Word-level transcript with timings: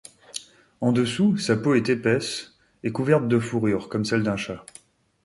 En-dessous, 0.79 1.37
sa 1.37 1.55
peau 1.55 1.75
est 1.75 1.87
épaisse 1.89 2.55
et 2.81 2.91
couverte 2.91 3.27
de 3.27 3.37
fourrure 3.37 3.87
comme 3.87 4.03
celle 4.03 4.23
d’un 4.23 4.35
chat. 4.35 4.65